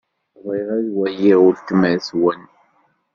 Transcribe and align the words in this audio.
Bɣiɣ 0.45 0.67
ad 0.77 0.87
waliɣ 0.95 1.39
weltma-twen. 1.43 2.41